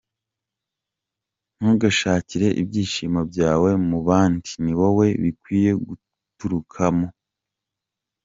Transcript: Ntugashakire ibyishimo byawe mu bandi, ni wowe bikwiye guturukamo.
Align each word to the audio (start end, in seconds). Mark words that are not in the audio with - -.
Ntugashakire 1.57 2.47
ibyishimo 2.61 3.19
byawe 3.31 3.69
mu 3.87 3.99
bandi, 4.07 4.51
ni 4.63 4.73
wowe 4.79 5.07
bikwiye 5.21 5.71
guturukamo. 5.85 7.07